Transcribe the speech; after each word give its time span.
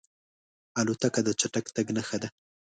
الوتکه 0.79 1.21
د 1.27 1.29
چټک 1.39 1.65
تګ 1.75 1.87
نښه 1.95 2.17
ده. 2.21 2.29